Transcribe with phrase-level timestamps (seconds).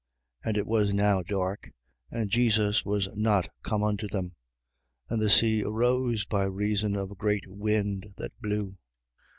[0.43, 1.69] And it was now dark:
[2.09, 4.29] and Jesus was not come unto them.
[5.11, 5.11] 6:18.
[5.11, 8.77] And the sea arose, by reason of a great wind that blew.